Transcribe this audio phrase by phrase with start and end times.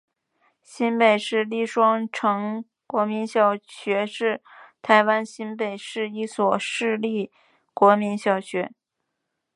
[0.63, 4.41] 新北市立双城国民小学是
[4.81, 7.31] 台湾新北市一所市立
[7.71, 8.71] 国民小学。